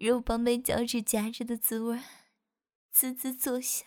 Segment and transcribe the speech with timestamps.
[0.00, 2.00] 肉棒被脚趾夹着的滋味
[2.90, 3.86] 滋滋作响。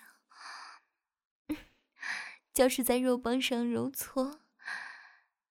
[2.53, 4.41] 脚趾在肉棒上揉搓，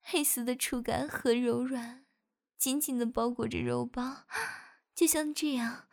[0.03, 2.07] 黑丝的触感和柔软，
[2.57, 4.25] 紧紧的包裹着肉棒，
[4.95, 5.89] 就像这样，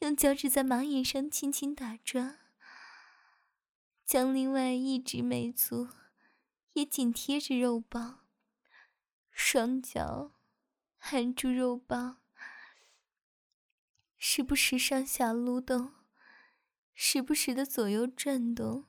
[0.00, 2.38] 用脚趾在马眼上轻轻打转，
[4.04, 5.88] 将另外一只美足
[6.74, 8.26] 也紧贴着肉棒，
[9.30, 10.32] 双脚
[10.98, 12.20] 含住肉棒，
[14.26, 15.92] 时不时上下撸动，
[16.94, 18.86] 时不时的左右转动。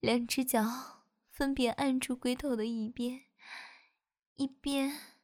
[0.00, 3.24] 两只脚分别按住龟头的一边，
[4.34, 5.16] 一边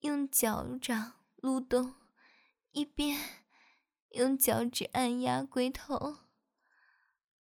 [0.00, 1.94] 用脚掌撸动，
[2.72, 3.46] 一边
[4.10, 6.18] 用脚趾按压龟头。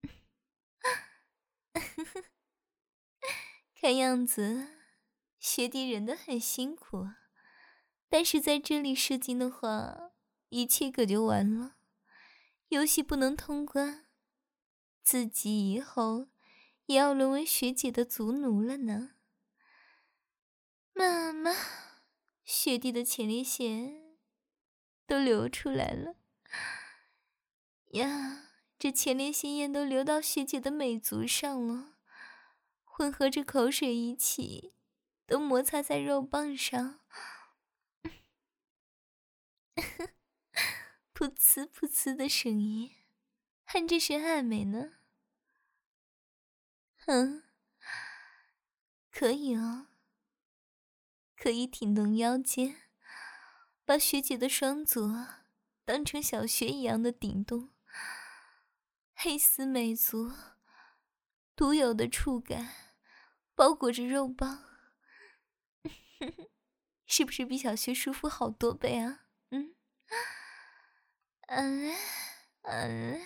[3.73, 4.67] 看样子，
[5.39, 7.07] 学弟忍得很辛苦，
[8.09, 10.11] 但是在这里射精的话，
[10.49, 11.75] 一切可就完了，
[12.69, 14.05] 游戏不能通关。
[15.03, 16.27] 自己以后
[16.85, 19.11] 也要沦为学姐的族奴了呢。
[20.93, 21.51] 妈妈，
[22.43, 24.17] 学弟的前列腺
[25.05, 26.15] 都流出来了
[27.91, 28.43] 呀！
[28.77, 31.95] 这前列腺液都流到学姐的美足上了，
[32.83, 34.75] 混合着口水一起，
[35.25, 36.99] 都摩擦在肉棒上，
[41.13, 42.91] 噗呲噗呲的声音。
[43.67, 44.93] 还真是暧昧呢，
[46.97, 47.43] 哼，
[49.11, 49.87] 可以哦，
[51.35, 52.75] 可以挺动腰间，
[53.83, 55.11] 把学姐的双足
[55.83, 57.71] 当成小学一样的顶动，
[59.15, 60.31] 黑丝美足，
[61.55, 62.69] 独有的触感，
[63.55, 64.63] 包裹着肉棒，
[67.07, 69.24] 是不是比小学舒服好多倍啊？
[71.47, 71.93] 嗯，
[72.63, 73.21] 嗯，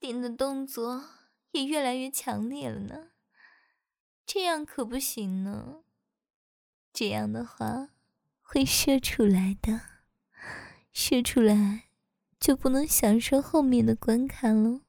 [0.00, 1.04] 顶的动作
[1.52, 3.10] 也越来越强烈了呢，
[4.26, 5.84] 这样可不行呢。
[6.92, 7.90] 这样的话
[8.40, 9.80] 会射出来的，
[10.92, 11.88] 射出来
[12.38, 14.82] 就不能享受后面的观看了。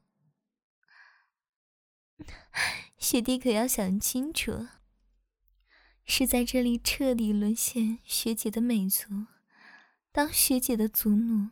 [2.97, 4.67] 学弟可要想清楚，
[6.03, 9.27] 是在这里彻底沦陷学姐的美足，
[10.15, 11.49] 当学姐的族奴，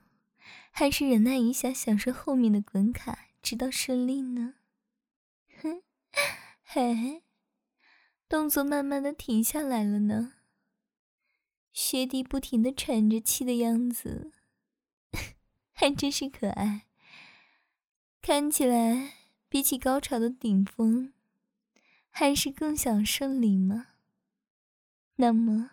[0.72, 3.28] 还是忍耐一下享受后面的滚卡？
[3.41, 4.53] 直到胜利呢？
[5.62, 5.84] 哼，
[6.63, 7.23] 嘿，
[8.29, 10.35] 动作慢慢的停下来了呢。
[11.73, 14.31] 学弟不停的喘着气的样子，
[15.73, 16.88] 还真是可爱。
[18.22, 19.16] 看起来
[19.50, 21.12] 比起高潮的顶峰，
[22.07, 23.88] 还是更想胜利吗？
[25.18, 25.72] 那么，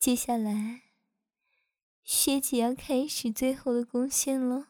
[0.00, 0.82] 接下来，
[2.12, 4.66] 学姐要开始最后的贡献了。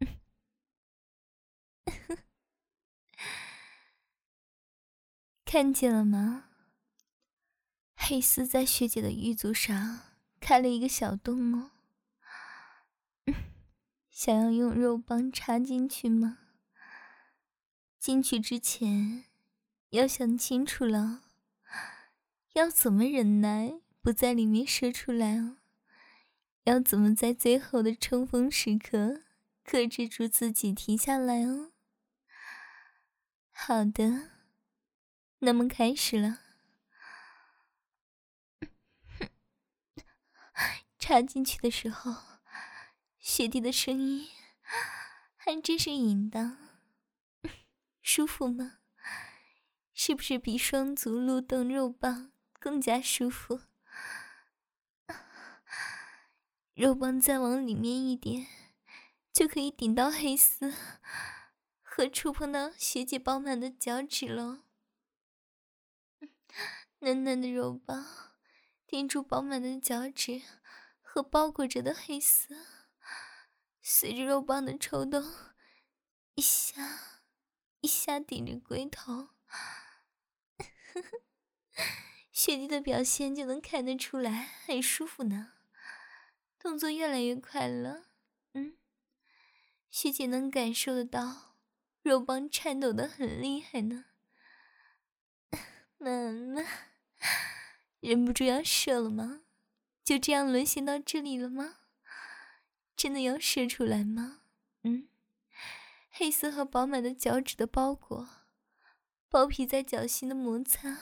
[5.44, 6.48] 看见了吗？
[7.94, 11.72] 黑丝在学姐的玉足上开了一个小洞哦。
[14.10, 16.38] 想要用肉棒插进去吗？
[17.98, 19.26] 进去之前
[19.90, 21.24] 要想清楚了，
[22.54, 25.58] 要怎么忍耐不在里面射出来哦？
[26.70, 29.22] 要怎么在最后的冲锋时刻
[29.64, 31.72] 克制住自己停下来哦？
[33.50, 34.30] 好的。
[35.40, 36.38] 那么开始了，
[40.96, 42.14] 插进去的时候，
[43.18, 44.28] 雪地的声音
[45.34, 46.56] 还真是淫荡，
[48.00, 48.76] 舒服吗？
[49.92, 53.60] 是不是比双足撸动肉棒更加舒服？
[56.80, 58.46] 肉棒再往里面一点，
[59.34, 60.72] 就可以顶到黑丝
[61.82, 64.64] 和触碰到学姐饱满的脚趾了。
[67.00, 68.06] 嫩嫩的肉棒
[68.86, 70.40] 顶住饱满的脚趾
[71.02, 72.56] 和包裹着的黑丝，
[73.82, 75.22] 随着肉棒的抽动，
[76.34, 76.80] 一下
[77.82, 79.28] 一下顶着龟头。
[82.32, 85.59] 雪弟的表现就能看得出来，很舒服呢。
[86.60, 88.04] 动作越来越快了，
[88.52, 88.76] 嗯，
[89.90, 91.56] 学姐能感受得到，
[92.02, 94.04] 肉棒颤抖的很厉害呢。
[95.96, 96.62] 妈妈，
[98.00, 99.40] 忍不住要射了吗？
[100.04, 101.78] 就这样沦陷到这里了吗？
[102.94, 104.42] 真的要射出来吗？
[104.82, 105.08] 嗯，
[106.10, 108.28] 黑色和饱满的脚趾的包裹，
[109.30, 110.98] 包皮在脚心的摩擦。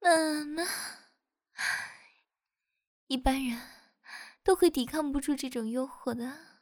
[0.00, 0.62] 妈妈，
[3.08, 3.60] 一般人
[4.42, 6.60] 都会抵抗不住这种诱惑的。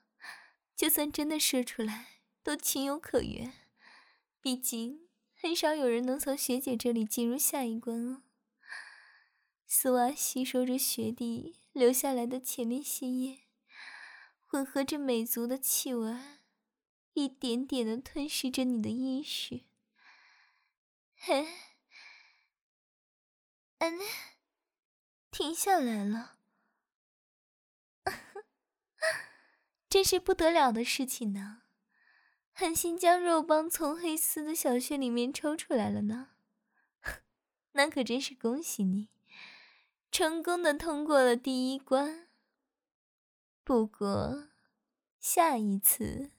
[0.77, 3.53] 就算真的射出来，都情有可原。
[4.41, 8.23] 毕竟很少有人能从学姐这里进入下一关哦。
[9.67, 13.45] 丝袜吸收着学弟留下来的前列腺液，
[14.47, 16.17] 混合着美足的气味，
[17.13, 19.67] 一点点的吞噬着你的意识。
[21.15, 21.47] 嘿，
[23.79, 23.99] 嗯，
[25.31, 26.40] 停下来了。
[29.91, 31.63] 真是不得了的事情呢！
[32.53, 36.29] 狠心将肉棒从黑丝的小穴里面抽出来了呢，
[37.73, 39.09] 那可真是恭喜你，
[40.13, 42.29] 成功的通过了第一关。
[43.65, 44.49] 不过，
[45.19, 46.31] 下一次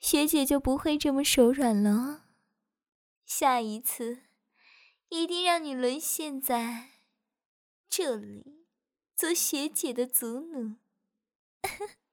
[0.00, 2.24] 学姐就不会这么手软了，
[3.24, 4.22] 下一次
[5.08, 6.90] 一定让你沦陷在
[7.88, 8.66] 这里，
[9.14, 10.74] 做学姐的族奴。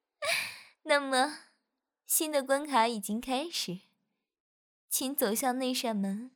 [0.86, 1.40] 那么，
[2.06, 3.80] 新的关卡已经开始，
[4.90, 6.32] 请走向那扇门，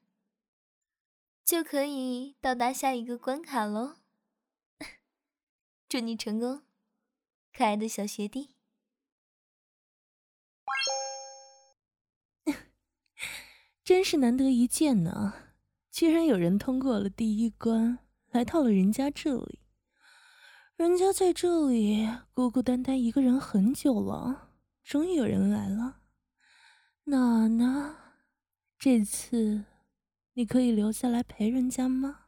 [1.43, 3.97] 就可以到达下一个关卡喽。
[5.89, 6.63] 祝你成功，
[7.53, 8.55] 可爱的小学弟！
[13.83, 15.51] 真是难得一见呢，
[15.91, 17.99] 居然有人通过了第一关，
[18.31, 19.59] 来到了人家这里。
[20.77, 24.51] 人家在这里孤孤单单一个人很久了，
[24.83, 26.01] 终于有人来了。
[27.05, 27.95] 那呢？
[28.77, 29.65] 这次
[30.33, 32.25] 你可以留下来陪人家吗？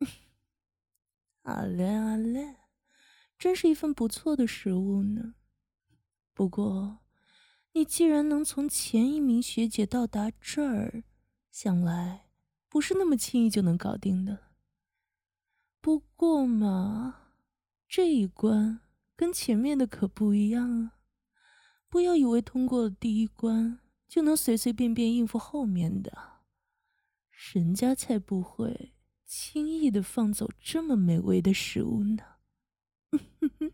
[1.44, 2.56] 阿嘞，阿嘞，
[3.38, 5.36] 真是一份不错的食物呢。
[6.34, 6.98] 不过，
[7.72, 11.02] 你既然能从前一名学姐到达这儿，
[11.50, 12.26] 想来
[12.68, 14.45] 不是那么轻易就能搞定的。
[15.86, 17.30] 不过嘛，
[17.86, 18.80] 这一关
[19.14, 20.98] 跟前面的可不一样啊！
[21.88, 23.78] 不要以为通过了第一关
[24.08, 26.40] 就能随随便便应付后面的，
[27.30, 28.94] 人家才不会
[29.24, 32.24] 轻易的放走这么美味的食物呢。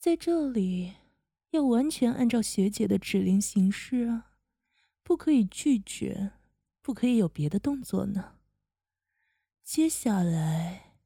[0.00, 0.94] 在这里，
[1.50, 4.32] 要完全按照学姐的指令行事啊，
[5.04, 6.32] 不可以拒绝，
[6.82, 8.39] 不可以有别的动作呢。
[9.72, 10.96] 接下来，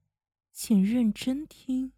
[0.50, 1.92] 请认真听。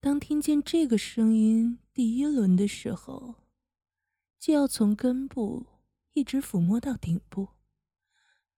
[0.00, 3.34] 当听见这个声音第一轮的时候，
[4.38, 5.66] 就要从根部
[6.14, 7.48] 一直抚摸到顶部；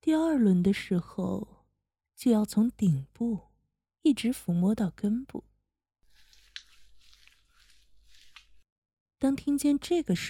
[0.00, 1.67] 第二轮的时候，
[2.15, 3.41] 就要从顶部
[4.03, 5.43] 一直抚摸到根部。
[9.19, 10.20] 当听见这个声，